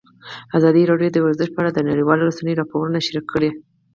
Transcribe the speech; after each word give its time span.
ازادي 0.57 0.83
راډیو 0.91 1.11
د 1.13 1.17
ورزش 1.25 1.49
په 1.51 1.59
اړه 1.61 1.71
د 1.73 1.79
نړیوالو 1.89 2.27
رسنیو 2.29 2.59
راپورونه 2.61 3.03
شریک 3.07 3.25
کړي. 3.33 3.49